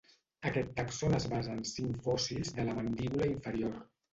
[0.51, 3.79] Aquest tàxon es basa en cinc fòssils de la mandíbula inferior.